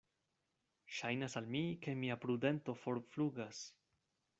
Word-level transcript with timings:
Ŝajnas 1.01 1.37
al 1.41 1.51
mi, 1.57 1.63
ke 1.85 1.95
mia 2.03 2.19
prudento 2.27 2.79
forflugas. 2.87 3.67